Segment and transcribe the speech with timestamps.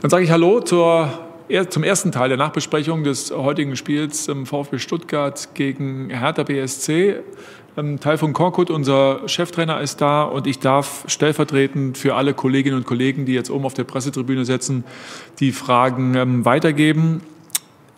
[0.00, 1.10] Dann sage ich Hallo zur,
[1.68, 7.16] zum ersten Teil der Nachbesprechung des heutigen Spiels im VfB Stuttgart gegen Hertha BSC.
[8.00, 12.86] Teil von Korkut, unser Cheftrainer, ist da und ich darf stellvertretend für alle Kolleginnen und
[12.86, 14.84] Kollegen, die jetzt oben auf der Pressetribüne sitzen,
[15.38, 17.20] die Fragen ähm, weitergeben.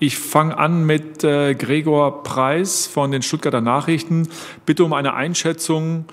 [0.00, 4.29] Ich fange an mit äh, Gregor Preis von den Stuttgarter Nachrichten.
[4.66, 6.07] Bitte um eine Einschätzung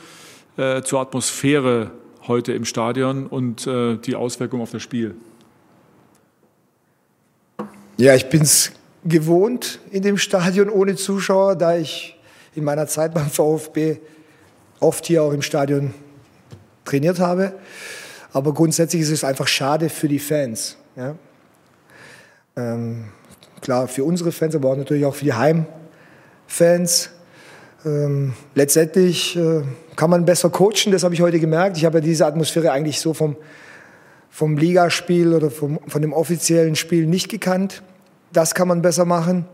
[0.56, 1.90] äh, zur Atmosphäre
[2.28, 5.16] heute im Stadion und äh, die Auswirkungen auf das Spiel.
[8.00, 8.72] Ja, ich bin es
[9.04, 12.18] gewohnt in dem Stadion ohne Zuschauer, da ich
[12.56, 13.98] in meiner Zeit beim VfB
[14.80, 15.94] oft hier auch im Stadion
[16.86, 17.52] trainiert habe.
[18.32, 20.78] Aber grundsätzlich ist es einfach schade für die Fans.
[20.96, 21.16] Ja?
[22.56, 23.10] Ähm,
[23.60, 27.10] klar, für unsere Fans, aber auch natürlich auch für die Heimfans.
[27.84, 29.64] Ähm, letztendlich äh,
[29.98, 31.76] kann man besser coachen, das habe ich heute gemerkt.
[31.76, 33.36] Ich habe ja diese Atmosphäre eigentlich so vom,
[34.30, 37.82] vom Ligaspiel oder vom, von dem offiziellen Spiel nicht gekannt.
[38.32, 39.46] Das kann man besser machen.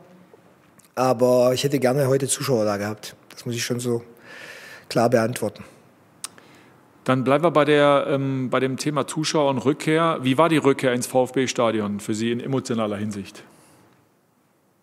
[0.96, 3.16] Aber ich hätte gerne heute Zuschauer da gehabt.
[3.30, 4.02] Das muss ich schon so
[4.90, 5.64] klar beantworten.
[7.04, 10.20] Dann bleiben wir bei, der, ähm, bei dem Thema Zuschauer und Rückkehr.
[10.24, 13.44] Wie war die Rückkehr ins VfB-Stadion für Sie in emotionaler Hinsicht?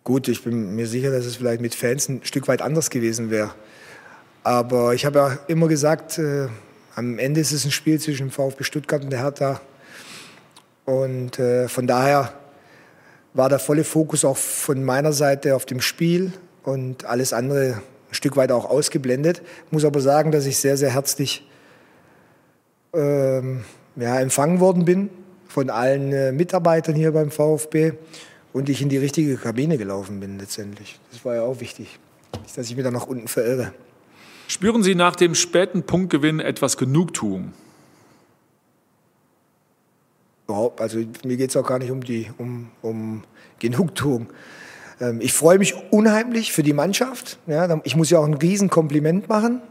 [0.05, 3.31] Gut, ich bin mir sicher, dass es vielleicht mit Fans ein Stück weit anders gewesen
[3.31, 3.51] wäre.
[4.45, 6.49] Aber ich habe ja immer gesagt, äh,
[6.95, 9.61] am Ende ist es ein Spiel zwischen VfB Stuttgart und der Hertha.
[10.85, 12.33] Und äh, von daher
[13.35, 16.33] war der volle Fokus auch von meiner Seite auf dem Spiel
[16.65, 17.81] und alles andere
[18.11, 19.43] ein Stück weit auch ausgeblendet.
[19.71, 21.49] Muss aber sagen, dass ich sehr, sehr herzlich
[22.93, 23.65] ähm,
[23.97, 25.11] ja, empfangen worden bin
[25.49, 27.93] von allen äh, Mitarbeitern hier beim VfB
[28.53, 30.99] und ich in die richtige Kabine gelaufen bin letztendlich.
[31.11, 31.99] Das war ja auch wichtig,
[32.55, 33.73] dass ich mich da nach unten verirre.
[34.49, 37.53] Spüren Sie nach dem späten Punktgewinn etwas Genugtuung?
[40.47, 43.25] Überhaupt, also mir geht es auch gar nicht um, die, um, um
[43.59, 44.29] Genugtuung.
[45.01, 47.39] Ähm, ich freue mich unheimlich für die Mannschaft.
[47.47, 49.63] Ja, ich muss ja auch ein Riesenkompliment machen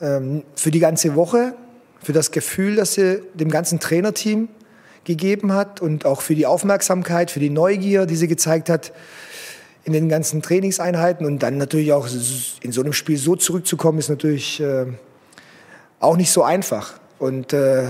[0.00, 1.54] ähm, für die ganze Woche,
[2.02, 4.48] für das Gefühl, das sie dem ganzen Trainerteam
[5.04, 8.92] gegeben hat und auch für die Aufmerksamkeit, für die Neugier, die sie gezeigt hat
[9.84, 12.06] in den ganzen Trainingseinheiten und dann natürlich auch
[12.60, 14.84] in so einem Spiel so zurückzukommen, ist natürlich äh,
[15.98, 17.00] auch nicht so einfach.
[17.18, 17.84] Und äh,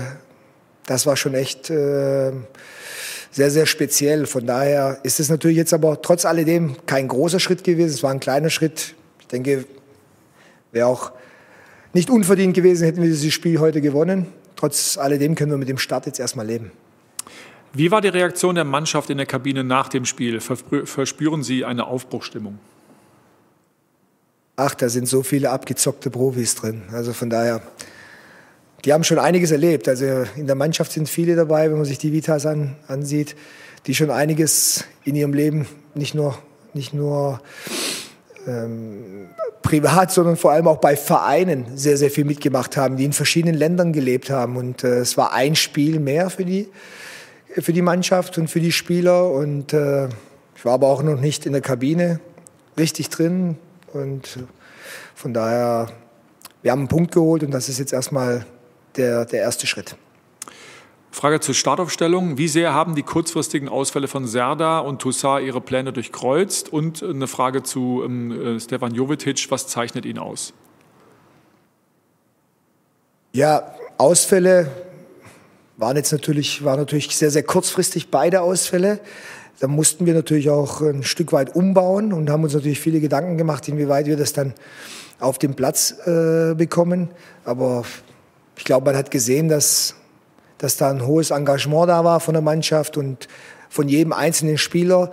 [0.89, 2.31] das war schon echt äh,
[3.31, 4.25] sehr, sehr speziell.
[4.25, 7.93] Von daher ist es natürlich jetzt aber trotz alledem kein großer Schritt gewesen.
[7.93, 8.95] Es war ein kleiner Schritt.
[9.19, 9.65] Ich denke,
[10.71, 11.11] wäre auch
[11.93, 14.27] nicht unverdient gewesen, hätten wir dieses Spiel heute gewonnen.
[14.55, 16.71] Trotz alledem können wir mit dem Start jetzt erstmal leben.
[17.71, 20.39] Wie war die Reaktion der Mannschaft in der Kabine nach dem Spiel?
[20.41, 22.57] Verspüren Sie eine Aufbruchstimmung?
[24.55, 26.81] Ach, da sind so viele abgezockte Profis drin.
[26.91, 27.61] Also von daher,
[28.85, 29.87] die haben schon einiges erlebt.
[29.87, 33.35] Also in der Mannschaft sind viele dabei, wenn man sich die Vitas an, ansieht,
[33.85, 36.37] die schon einiges in ihrem Leben nicht nur,
[36.73, 37.41] nicht nur
[38.47, 39.29] ähm,
[39.61, 43.55] privat, sondern vor allem auch bei Vereinen sehr, sehr viel mitgemacht haben, die in verschiedenen
[43.55, 44.55] Ländern gelebt haben.
[44.57, 46.69] Und äh, es war ein Spiel mehr für die,
[47.53, 49.29] für die Mannschaft und für die Spieler.
[49.29, 50.07] Und äh,
[50.55, 52.19] ich war aber auch noch nicht in der Kabine
[52.77, 53.57] richtig drin.
[53.93, 54.39] Und
[55.15, 55.87] von daher,
[56.61, 58.45] wir haben einen Punkt geholt und das ist jetzt erstmal
[58.99, 59.95] der, der erste Schritt.
[61.11, 62.37] Frage zur Startaufstellung.
[62.37, 66.71] Wie sehr haben die kurzfristigen Ausfälle von Serda und Toussaint ihre Pläne durchkreuzt?
[66.71, 69.47] Und eine Frage zu ähm, äh, Stefan Jovetic.
[69.49, 70.53] Was zeichnet ihn aus?
[73.33, 74.71] Ja, Ausfälle
[75.77, 78.99] waren jetzt natürlich, waren natürlich sehr, sehr kurzfristig beide Ausfälle.
[79.59, 83.37] Da mussten wir natürlich auch ein Stück weit umbauen und haben uns natürlich viele Gedanken
[83.37, 84.53] gemacht, inwieweit wir das dann
[85.19, 87.09] auf dem Platz äh, bekommen.
[87.43, 87.83] Aber
[88.59, 89.95] ich glaube, man hat gesehen, dass,
[90.57, 93.29] dass da ein hohes Engagement da war von der Mannschaft und
[93.69, 95.11] von jedem einzelnen Spieler.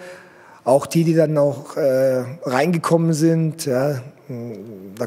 [0.65, 3.65] Auch die, die dann auch äh, reingekommen sind.
[3.65, 4.03] Ja,
[4.97, 5.07] da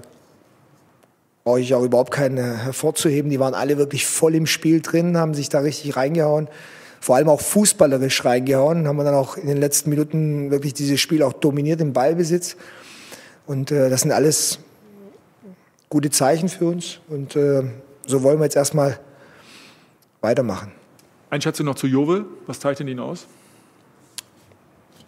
[1.44, 3.30] brauche ich auch überhaupt keine hervorzuheben.
[3.30, 6.48] Die waren alle wirklich voll im Spiel drin, haben sich da richtig reingehauen.
[7.02, 8.88] Vor allem auch fußballerisch reingehauen.
[8.88, 12.56] Haben wir dann auch in den letzten Minuten wirklich dieses Spiel auch dominiert im Ballbesitz.
[13.46, 14.60] Und äh, das sind alles
[15.90, 17.02] gute Zeichen für uns.
[17.10, 17.64] Und äh,
[18.10, 19.00] so wollen wir jetzt erstmal
[20.20, 20.72] weitermachen.
[21.30, 22.26] Einschätzung noch zu Jove.
[22.48, 23.28] Was zeichnet ihn aus?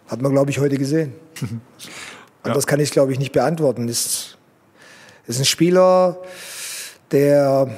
[0.06, 1.12] Hat man, glaube ich, heute gesehen.
[2.46, 2.60] ja.
[2.60, 3.88] kann ich, glaube ich, nicht beantworten.
[3.88, 4.38] Ist,
[5.26, 6.22] ist ein Spieler,
[7.10, 7.76] der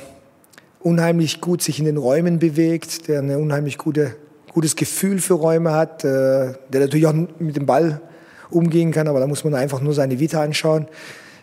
[0.80, 4.16] unheimlich gut sich in den Räumen bewegt, der ein unheimlich gute,
[4.52, 8.02] gutes Gefühl für Räume hat, äh, der natürlich auch mit dem Ball
[8.50, 10.86] umgehen kann, aber da muss man einfach nur seine Vita anschauen.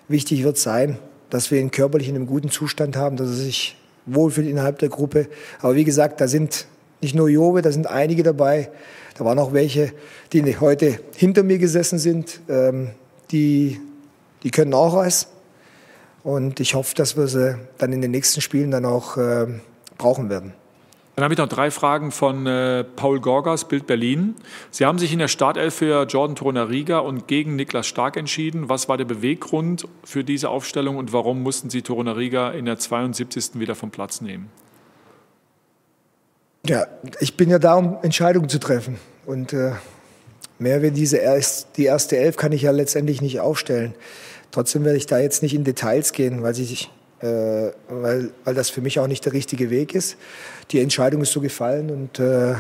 [0.08, 1.00] Wichtig wird sein,
[1.32, 3.76] dass wir ihn körperlich in einem guten Zustand haben, dass er sich
[4.06, 5.28] wohlfühlt innerhalb der Gruppe.
[5.60, 6.68] Aber wie gesagt, da sind
[7.02, 8.70] nicht nur Jobe, da sind einige dabei.
[9.18, 9.94] Da waren auch welche,
[10.34, 12.92] die heute hinter mir gesessen sind, ähm,
[13.32, 13.80] die,
[14.44, 15.28] die können auch was.
[16.24, 19.48] Und ich hoffe, dass wir sie dann in den nächsten Spielen dann auch äh,
[19.98, 20.54] brauchen werden.
[21.16, 24.36] Dann habe ich noch drei Fragen von äh, Paul Gorgas, Bild Berlin.
[24.72, 28.70] Sie haben sich in der Startelf für Jordan Torunariga und gegen Niklas Stark entschieden.
[28.70, 33.60] Was war der Beweggrund für diese Aufstellung und warum mussten Sie Torunariga in der 72.
[33.60, 34.50] wieder vom Platz nehmen?
[36.66, 36.88] Ja,
[37.20, 38.98] ich bin ja da, um Entscheidungen zu treffen.
[39.26, 39.74] Und äh,
[40.60, 43.96] mehr wie diese erst, die erste Elf kann ich ja letztendlich nicht aufstellen.
[44.52, 46.92] Trotzdem werde ich da jetzt nicht in Details gehen, weil, sich,
[47.22, 50.18] äh, weil, weil das für mich auch nicht der richtige Weg ist.
[50.72, 52.56] Die Entscheidung ist so gefallen und äh,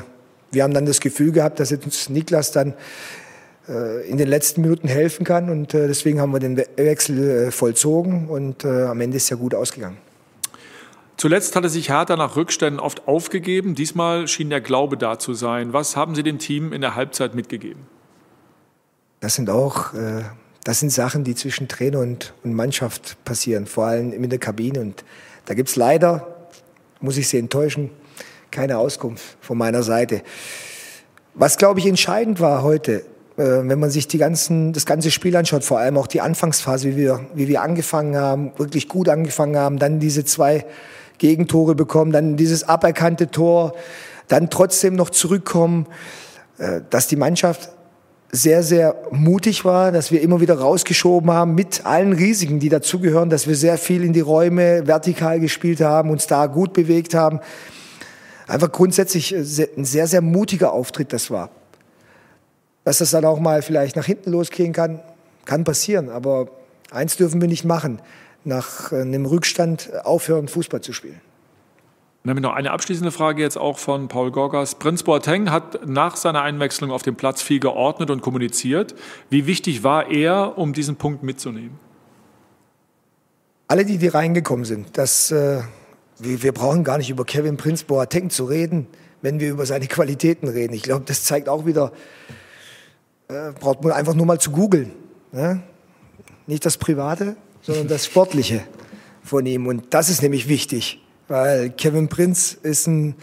[0.51, 2.73] wir haben dann das Gefühl gehabt, dass jetzt Niklas dann
[3.67, 7.51] äh, in den letzten Minuten helfen kann und äh, deswegen haben wir den Wechsel äh,
[7.51, 9.97] vollzogen und am Ende ist ja gut ausgegangen.
[11.17, 13.75] Zuletzt hatte sich Hertha nach Rückständen oft aufgegeben.
[13.75, 15.71] Diesmal schien der Glaube da zu sein.
[15.71, 17.85] Was haben Sie dem Team in der Halbzeit mitgegeben?
[19.19, 20.23] Das sind auch äh,
[20.63, 24.79] das sind Sachen, die zwischen Trainer und, und Mannschaft passieren, vor allem in der Kabine.
[24.79, 25.03] Und
[25.45, 26.49] da gibt es leider,
[26.99, 27.89] muss ich Sie enttäuschen,
[28.51, 30.21] keine Auskunft von meiner Seite.
[31.33, 33.05] Was, glaube ich, entscheidend war heute,
[33.37, 36.89] äh, wenn man sich die ganzen, das ganze Spiel anschaut, vor allem auch die Anfangsphase,
[36.89, 40.65] wie wir, wie wir angefangen haben, wirklich gut angefangen haben, dann diese zwei
[41.17, 43.73] Gegentore bekommen, dann dieses aberkannte Tor,
[44.27, 45.87] dann trotzdem noch zurückkommen,
[46.57, 47.69] äh, dass die Mannschaft
[48.31, 53.29] sehr, sehr mutig war, dass wir immer wieder rausgeschoben haben mit allen Risiken, die dazugehören,
[53.29, 57.41] dass wir sehr viel in die Räume vertikal gespielt haben, uns da gut bewegt haben.
[58.47, 61.49] Einfach grundsätzlich äh, ein sehr, sehr mutiger Auftritt das war.
[62.85, 65.01] Dass das dann auch mal vielleicht nach hinten losgehen kann,
[65.45, 66.09] kann passieren.
[66.09, 66.47] Aber
[66.89, 68.01] eins dürfen wir nicht machen
[68.45, 71.19] nach äh, einem Rückstand aufhören, Fußball zu spielen.
[72.23, 74.75] Dann haben wir noch eine abschließende Frage jetzt auch von Paul Gorgas.
[74.75, 78.93] Prinz Boateng hat nach seiner Einwechslung auf dem Platz viel geordnet und kommuniziert.
[79.31, 81.79] Wie wichtig war er, um diesen Punkt mitzunehmen?
[83.67, 85.61] Alle, die, die reingekommen sind, das, äh,
[86.19, 88.85] wir, wir brauchen gar nicht über Kevin Prinz Boateng zu reden,
[89.23, 90.73] wenn wir über seine Qualitäten reden.
[90.73, 91.91] Ich glaube, das zeigt auch wieder,
[93.29, 94.91] äh, braucht man einfach nur mal zu googeln.
[95.31, 95.63] Ne?
[96.45, 98.61] Nicht das Private, sondern das Sportliche
[99.23, 99.65] von ihm.
[99.65, 101.00] Und das ist nämlich wichtig,
[101.31, 103.15] weil Kevin Prinz ist ein,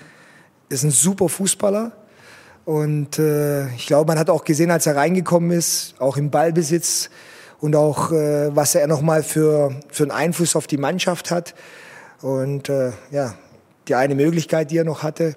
[0.70, 1.92] ist ein super Fußballer.
[2.64, 7.10] Und äh, ich glaube, man hat auch gesehen, als er reingekommen ist, auch im Ballbesitz
[7.60, 11.54] und auch, äh, was er nochmal für, für einen Einfluss auf die Mannschaft hat.
[12.22, 13.34] Und äh, ja,
[13.88, 15.36] die eine Möglichkeit, die er noch hatte.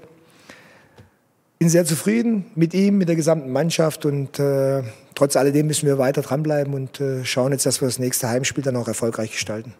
[1.59, 4.81] Bin sehr zufrieden mit ihm, mit der gesamten Mannschaft und äh,
[5.13, 8.63] trotz alledem müssen wir weiter dranbleiben und äh, schauen jetzt, dass wir das nächste Heimspiel
[8.63, 9.73] dann auch erfolgreich gestalten.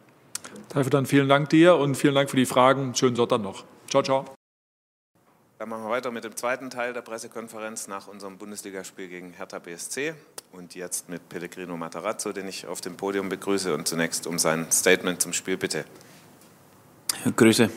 [0.74, 2.96] Dafür dann vielen Dank dir und vielen Dank für die Fragen.
[2.96, 3.66] Schönen Sonntag noch.
[3.90, 4.24] Ciao, ciao.
[5.60, 9.60] Dann machen wir weiter mit dem zweiten Teil der Pressekonferenz nach unserem Bundesligaspiel gegen Hertha
[9.60, 10.14] BSC.
[10.54, 13.74] Und jetzt mit Pellegrino Matarazzo, den ich auf dem Podium begrüße.
[13.74, 15.84] Und zunächst um sein Statement zum Spiel, bitte.
[17.36, 17.70] Grüße.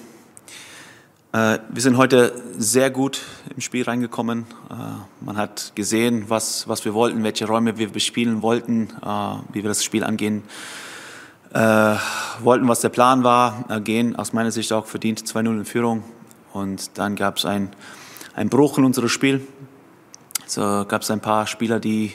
[1.32, 4.47] Äh, wir sind heute sehr gut im Spiel reingekommen.
[4.70, 4.75] Äh,
[5.20, 9.69] man hat gesehen, was, was wir wollten, welche Räume wir bespielen wollten, äh, wie wir
[9.69, 10.85] das Spiel angehen wollten,
[11.54, 16.02] was der Plan war, gehen aus meiner Sicht auch verdient 2-0 in Führung.
[16.52, 17.70] Und dann gab es ein,
[18.34, 19.46] einen Bruch in unserem Spiel.
[20.46, 22.12] So gab es ein paar Spieler, die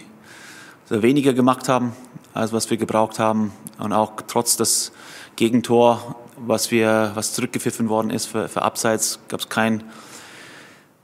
[0.89, 1.93] weniger gemacht haben,
[2.33, 3.53] als was wir gebraucht haben.
[3.77, 4.91] Und auch trotz des
[5.35, 6.15] Gegentor
[6.45, 9.83] was wir, was zurückgepfiffen worden ist für, für Abseits, gab es keinen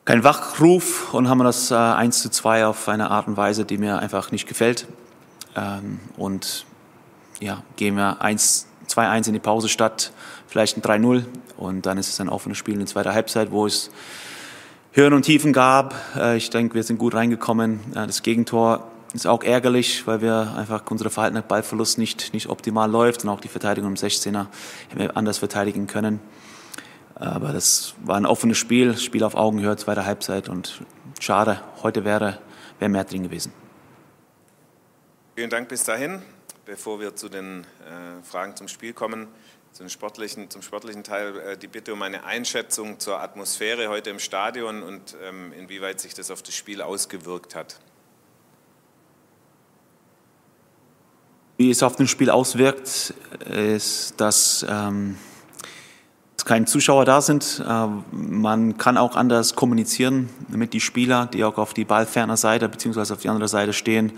[0.06, 3.80] kein Wachruf und haben das äh, 1 zu 2 auf eine Art und Weise, die
[3.80, 4.88] mir einfach nicht gefällt.
[5.56, 6.66] Ähm, und
[7.40, 10.12] ja, gehen wir 2-1 in die Pause statt
[10.48, 11.26] vielleicht ein 3-0
[11.58, 13.92] und dann ist es ein offenes Spiel in zweiter Halbzeit, wo es
[14.94, 15.94] Höhen und Tiefen gab.
[16.16, 17.80] Äh, ich denke, wir sind gut reingekommen.
[17.92, 22.48] Äh, das Gegentor ist auch ärgerlich, weil wir einfach unsere Verhalten nach Ballverlust nicht, nicht
[22.48, 24.48] optimal läuft und auch die Verteidigung im 16er
[24.90, 26.20] hätten wir anders verteidigen können.
[27.16, 30.82] Aber das war ein offenes Spiel, Spiel auf Augenhöhe, zweite Halbzeit und
[31.20, 32.40] schade, heute wäre,
[32.80, 33.54] wäre mehr drin gewesen.
[35.36, 36.22] Vielen Dank bis dahin.
[36.66, 39.28] Bevor wir zu den äh, Fragen zum Spiel kommen,
[39.72, 44.18] zum sportlichen, zum sportlichen Teil, äh, die Bitte um eine Einschätzung zur Atmosphäre heute im
[44.18, 47.80] Stadion und ähm, inwieweit sich das auf das Spiel ausgewirkt hat.
[51.58, 53.14] Wie es auf das Spiel auswirkt,
[53.48, 55.18] ist, dass, ähm,
[56.36, 57.64] dass keine Zuschauer da sind.
[57.64, 62.68] Äh, man kann auch anders kommunizieren mit den Spielern, die auch auf die ballferner Seite
[62.70, 63.14] bzw.
[63.14, 64.14] auf die andere Seite stehen.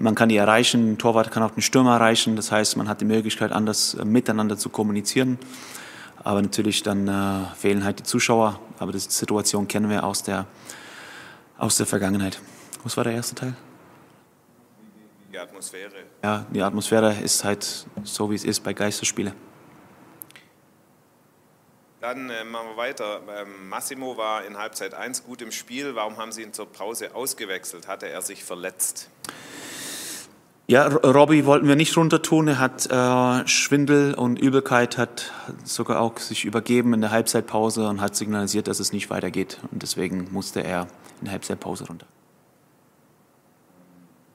[0.00, 2.36] Man kann die erreichen, ein Torwart kann auch den Stürmer erreichen.
[2.36, 5.38] Das heißt, man hat die Möglichkeit, anders äh, miteinander zu kommunizieren.
[6.22, 8.60] Aber natürlich dann äh, fehlen halt die Zuschauer.
[8.78, 10.46] Aber die Situation kennen wir aus der,
[11.56, 12.40] aus der Vergangenheit.
[12.84, 13.54] Was war der erste Teil?
[15.32, 16.04] Die Atmosphäre.
[16.22, 19.32] Ja, die Atmosphäre ist halt so, wie es ist bei Geisterspielen.
[22.00, 23.20] Dann äh, machen wir weiter.
[23.28, 25.96] Ähm, Massimo war in Halbzeit 1 gut im Spiel.
[25.96, 27.88] Warum haben Sie ihn zur Pause ausgewechselt?
[27.88, 29.10] Hatte er sich verletzt?
[30.70, 32.46] Ja, Robbie wollten wir nicht runter tun.
[32.46, 35.32] Er hat äh, Schwindel und Übelkeit, hat
[35.64, 39.60] sogar auch sich übergeben in der Halbzeitpause und hat signalisiert, dass es nicht weitergeht.
[39.72, 40.82] Und deswegen musste er
[41.20, 42.06] in der Halbzeitpause runter.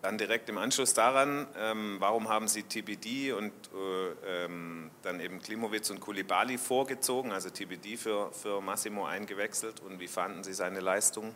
[0.02, 5.40] Dann direkt im Anschluss daran, ähm, warum haben Sie TBD und äh, ähm, dann eben
[5.40, 10.80] Klimowitz und Kulibali vorgezogen, also TBD für, für Massimo eingewechselt und wie fanden Sie seine
[10.80, 11.32] Leistung?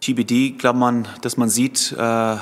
[0.00, 2.36] TBD, glaubt man, dass man sieht, äh,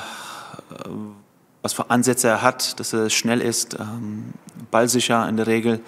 [1.63, 4.33] was für Ansätze er hat, dass er schnell ist, ähm,
[4.71, 5.81] ballsicher in der Regel,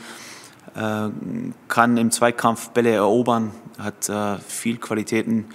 [0.75, 1.09] äh,
[1.69, 5.47] kann im Zweikampf Bälle erobern, hat äh, viel Qualitäten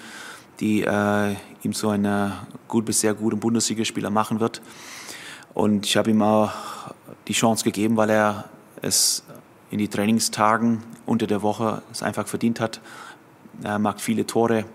[0.59, 2.33] die äh, ihm so einen
[2.67, 4.61] gut bis sehr guten Bundesligaspieler machen wird.
[5.53, 6.51] Und ich habe ihm auch
[7.27, 8.45] die Chance gegeben, weil er
[8.81, 9.23] es
[9.71, 12.81] in die Trainingstagen unter der Woche es einfach verdient hat.
[13.63, 14.65] Er macht viele Tore,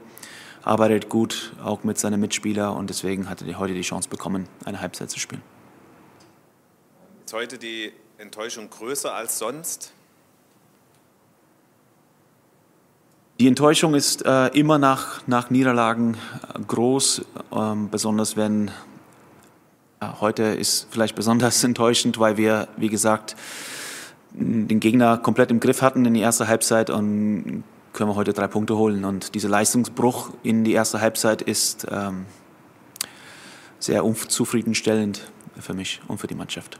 [0.65, 4.81] arbeitet gut, auch mit seinen Mitspielern und deswegen hat er heute die Chance bekommen, eine
[4.81, 5.43] Halbzeit zu spielen.
[7.27, 9.93] Ist heute die Enttäuschung größer als sonst?
[13.41, 16.17] Die Enttäuschung ist äh, immer nach, nach Niederlagen
[16.55, 18.69] äh, groß, ähm, besonders wenn
[20.01, 23.35] äh, heute ist vielleicht besonders enttäuschend, weil wir, wie gesagt,
[24.33, 28.49] den Gegner komplett im Griff hatten in die erste Halbzeit und können wir heute drei
[28.49, 29.07] Punkte holen.
[29.07, 32.27] Und dieser Leistungsbruch in die erste Halbzeit ist ähm,
[33.79, 36.79] sehr unzufriedenstellend für mich und für die Mannschaft.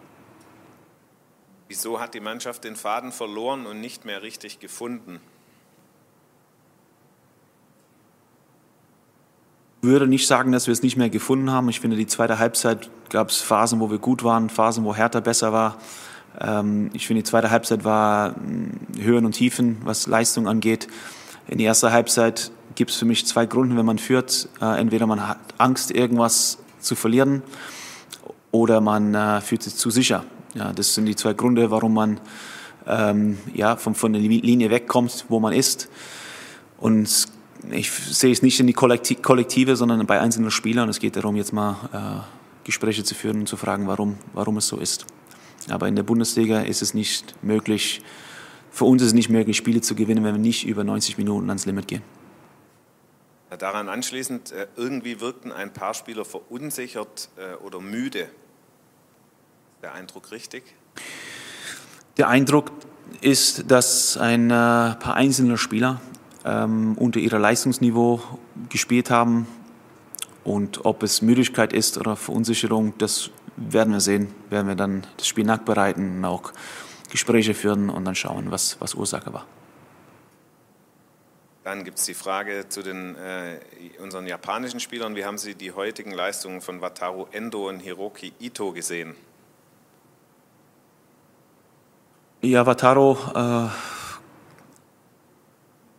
[1.69, 5.21] Wieso hat die Mannschaft den Faden verloren und nicht mehr richtig gefunden?
[9.85, 11.69] würde nicht sagen, dass wir es nicht mehr gefunden haben.
[11.69, 15.21] Ich finde, die zweite Halbzeit gab es Phasen, wo wir gut waren, Phasen, wo Hertha
[15.21, 15.77] besser war.
[16.41, 20.89] Ähm, ich finde, die zweite Halbzeit war mm, Höhen und Tiefen, was Leistung angeht.
[21.47, 24.49] In die erste Halbzeit gibt es für mich zwei Gründe, wenn man führt.
[24.61, 27.43] Äh, entweder man hat Angst, irgendwas zu verlieren,
[28.51, 30.25] oder man äh, fühlt sich zu sicher.
[30.55, 32.21] Ja, das sind die zwei Gründe, warum man
[32.87, 35.89] ähm, ja, von, von der Linie wegkommt, wo man ist.
[36.79, 37.27] Und
[37.71, 40.89] ich sehe es nicht in die Kollektive, sondern bei einzelnen Spielern.
[40.89, 44.69] Es geht darum, jetzt mal äh, Gespräche zu führen und zu fragen, warum, warum es
[44.69, 45.07] so ist.
[45.71, 48.03] Aber in der Bundesliga ist es nicht möglich,
[48.71, 51.49] für uns ist es nicht möglich, Spiele zu gewinnen, wenn wir nicht über 90 Minuten
[51.49, 52.03] ans Limit gehen.
[53.57, 58.23] Daran anschließend, äh, irgendwie wirkten ein paar Spieler verunsichert äh, oder müde.
[58.23, 58.31] Ist
[59.83, 60.65] der Eindruck richtig?
[62.17, 62.73] Der Eindruck
[63.21, 66.01] ist, dass ein äh, paar einzelne Spieler
[66.45, 68.21] ähm, unter ihrem Leistungsniveau
[68.69, 69.47] gespielt haben.
[70.43, 74.35] Und ob es Müdigkeit ist oder Verunsicherung, das werden wir sehen.
[74.51, 76.53] Werden wir dann das Spiel nachbereiten und auch
[77.11, 79.47] Gespräche führen und dann schauen, was, was Ursache war.
[81.63, 83.59] Dann gibt es die Frage zu den, äh,
[84.03, 85.17] unseren japanischen Spielern.
[85.17, 89.15] Wie haben Sie die heutigen Leistungen von Wataru Endo und Hiroki Ito gesehen?
[92.43, 93.69] Ja, Wataru äh,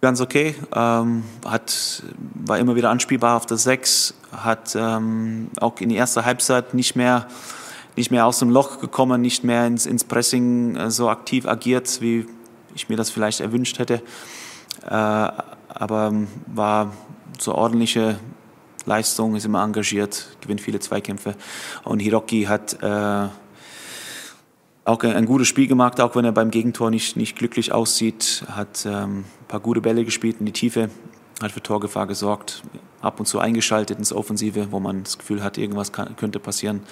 [0.05, 0.53] ganz okay.
[0.71, 2.03] Ähm, hat,
[2.35, 6.95] war immer wieder anspielbar auf der 6, hat ähm, auch in die erste Halbzeit nicht
[6.95, 7.25] mehr,
[7.95, 12.01] nicht mehr aus dem Loch gekommen, nicht mehr ins, ins Pressing äh, so aktiv agiert,
[12.01, 12.27] wie
[12.75, 14.03] ich mir das vielleicht erwünscht hätte.
[14.83, 16.91] Äh, aber ähm, war
[17.39, 18.19] so ordentliche
[18.85, 21.33] Leistung, ist immer engagiert, gewinnt viele Zweikämpfe.
[21.83, 23.27] Und Hiroki hat äh,
[24.85, 28.45] auch ein gutes Spiel gemacht, auch wenn er beim Gegentor nicht, nicht glücklich aussieht.
[28.47, 30.89] Hat ähm, ein paar gute Bälle gespielt in die Tiefe,
[31.41, 32.61] hat für Torgefahr gesorgt,
[33.01, 36.83] ab und zu eingeschaltet ins Offensive, wo man das Gefühl hat, irgendwas kann, könnte passieren.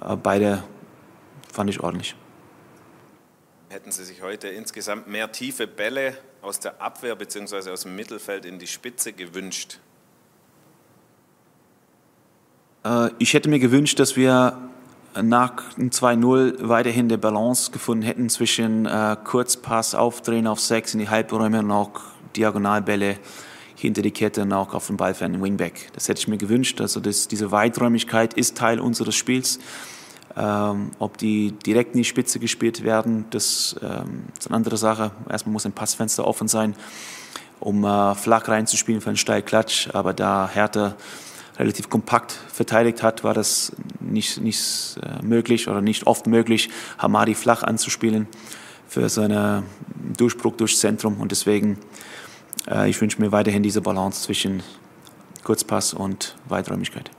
[0.00, 0.64] Äh, beide
[1.52, 2.16] fand ich ordentlich.
[3.68, 7.70] Hätten Sie sich heute insgesamt mehr tiefe Bälle aus der Abwehr bzw.
[7.70, 9.80] aus dem Mittelfeld in die Spitze gewünscht?
[12.86, 14.71] Äh, ich hätte mir gewünscht, dass wir
[15.20, 21.00] nach dem 2-0 weiterhin die Balance gefunden hätten zwischen äh, Kurzpass, Aufdrehen auf 6 in
[21.00, 21.90] die Halbräume und auch
[22.36, 23.18] Diagonalbälle
[23.76, 25.90] hinter die Kette und auch auf den Ball für einen Wingback.
[25.94, 26.80] Das hätte ich mir gewünscht.
[26.80, 29.58] Also das, diese Weiträumigkeit ist Teil unseres Spiels.
[30.34, 35.10] Ähm, ob die direkt in die Spitze gespielt werden, das ähm, ist eine andere Sache.
[35.28, 36.74] Erstmal muss ein Passfenster offen sein,
[37.60, 39.90] um äh, flach reinzuspielen für einen Steilklatsch.
[39.92, 40.96] Aber da Härte
[41.58, 47.34] relativ kompakt verteidigt hat, war das nicht, nicht äh, möglich oder nicht oft möglich, Hamadi
[47.34, 48.26] flach anzuspielen.
[48.92, 49.64] für seinen
[50.18, 51.18] Durchbruch durchs Zentrum.
[51.18, 51.78] Und deswegen,
[52.68, 54.62] äh, ich wünsche mir weiterhin diese Balance zwischen
[55.44, 57.10] Kurzpass und Weiträumigkeit.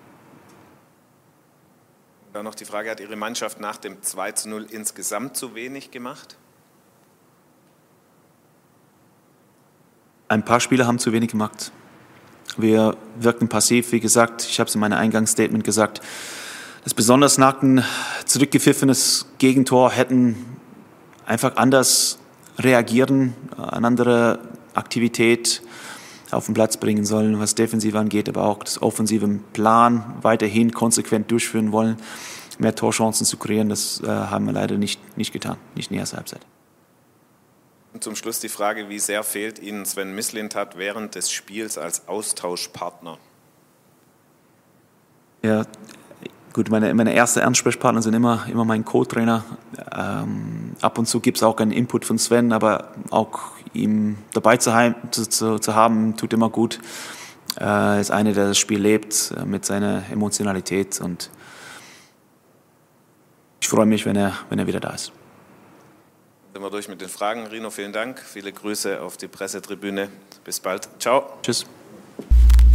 [2.31, 5.89] Dann noch die Frage, hat Ihre Mannschaft nach dem 2 zu 0 insgesamt zu wenig
[5.89, 6.37] gemacht?
[10.27, 11.71] Ein paar Spieler haben zu wenig gemacht.
[12.57, 16.01] Wir wirkten passiv, wie gesagt, ich habe es in meinem Eingangsstatement gesagt,
[16.83, 17.83] das besonders nach ein
[18.25, 20.35] zurückgepfiffenes Gegentor hätten
[21.25, 22.19] einfach anders
[22.59, 24.39] reagieren, eine andere
[24.73, 25.61] Aktivität
[26.31, 31.31] auf den Platz bringen sollen, was defensiv angeht, aber auch das offensive Plan weiterhin konsequent
[31.31, 31.97] durchführen wollen,
[32.59, 33.69] mehr Torchancen zu kreieren.
[33.69, 36.41] Das äh, haben wir leider nicht, nicht getan, nicht in der ersten Halbzeit.
[37.93, 42.07] Und zum Schluss die Frage, wie sehr fehlt Ihnen Sven Mislintat während des Spiels als
[42.07, 43.19] Austauschpartner?
[45.43, 45.65] Ja,
[46.53, 49.43] gut, meine, meine ersten Ansprechpartner sind immer, immer mein Co-Trainer.
[49.95, 54.57] Ähm, ab und zu gibt es auch einen Input von Sven, aber auch ihm dabei
[54.57, 54.71] zu,
[55.11, 56.79] zu, zu haben, tut immer gut.
[57.55, 61.29] Er ist einer, der das Spiel lebt äh, mit seiner Emotionalität und
[63.61, 65.11] ich freue mich, wenn er, wenn er wieder da ist.
[66.53, 67.47] Sind wir durch mit den Fragen.
[67.47, 68.19] Rino, vielen Dank.
[68.19, 70.09] Viele Grüße auf die Pressetribüne.
[70.43, 70.87] Bis bald.
[70.99, 71.25] Ciao.
[71.41, 71.65] Tschüss.